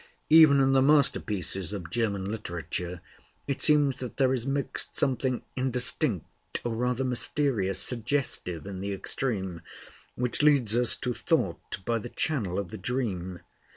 Even 0.31 0.59
in 0.59 0.71
the 0.71 0.81
masterpieces 0.81 1.73
of 1.73 1.91
German 1.91 2.25
literature 2.25 3.01
it 3.45 3.61
seems 3.61 3.97
that 3.97 4.17
there 4.17 4.33
is 4.33 4.47
mixed 4.47 4.97
something 4.97 5.43
indistinct, 5.55 6.59
or 6.65 6.73
rather 6.73 7.03
mysterious, 7.03 7.77
suggestive 7.77 8.65
in 8.65 8.79
the 8.79 8.93
extreme, 8.93 9.61
which 10.15 10.41
leads 10.41 10.75
us 10.75 10.95
to 10.95 11.13
thought 11.13 11.85
by 11.85 11.99
the 11.99 12.09
channel 12.09 12.57
of 12.57 12.71
the 12.71 12.79
dream. 12.79 13.41